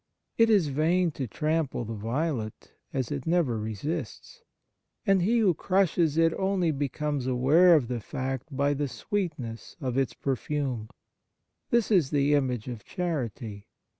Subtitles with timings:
[0.35, 4.41] It is vain to trample the violet, as it never resists,
[5.05, 9.99] and he who crushes it only becomes aware of the fact by the sweetness of
[9.99, 10.89] its perfume.
[11.69, 13.67] This is the image of charity.